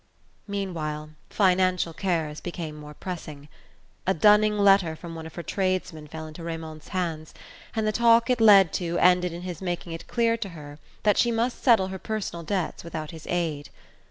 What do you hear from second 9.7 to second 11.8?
it clear to her that she must